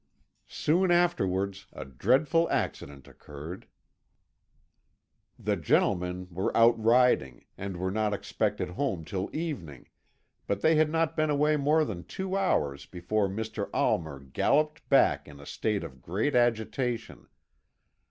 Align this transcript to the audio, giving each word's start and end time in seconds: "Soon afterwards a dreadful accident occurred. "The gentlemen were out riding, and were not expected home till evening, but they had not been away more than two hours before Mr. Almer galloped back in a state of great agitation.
"Soon 0.47 0.89
afterwards 0.89 1.67
a 1.73 1.85
dreadful 1.85 2.49
accident 2.49 3.07
occurred. 3.07 3.67
"The 5.37 5.55
gentlemen 5.55 6.27
were 6.31 6.57
out 6.57 6.75
riding, 6.83 7.45
and 7.55 7.77
were 7.77 7.91
not 7.91 8.11
expected 8.11 8.69
home 8.69 9.05
till 9.05 9.29
evening, 9.31 9.89
but 10.47 10.61
they 10.61 10.73
had 10.73 10.89
not 10.89 11.15
been 11.15 11.29
away 11.29 11.55
more 11.55 11.85
than 11.85 12.03
two 12.03 12.35
hours 12.35 12.87
before 12.87 13.27
Mr. 13.29 13.69
Almer 13.75 14.19
galloped 14.19 14.89
back 14.89 15.27
in 15.27 15.39
a 15.39 15.45
state 15.45 15.83
of 15.83 16.01
great 16.01 16.33
agitation. 16.35 17.27